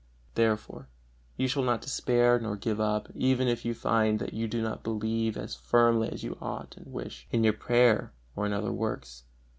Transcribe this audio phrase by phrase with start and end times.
[0.33, 0.87] Therefore
[1.37, 4.81] you shall not despair, nor give up, even if you find that you do not
[4.81, 9.25] believe as firmly as you ought and wish, in your prayer or in other works.